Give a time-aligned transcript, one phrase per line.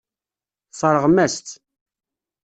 [0.69, 1.47] Tessṛeɣ-am-tt.